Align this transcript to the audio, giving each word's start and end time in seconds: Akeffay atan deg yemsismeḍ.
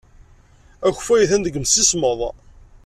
Akeffay 0.87 1.21
atan 1.23 1.41
deg 1.43 1.55
yemsismeḍ. 1.55 2.19